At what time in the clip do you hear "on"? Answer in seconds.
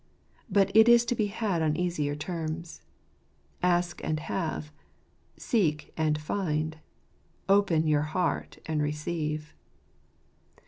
1.61-1.77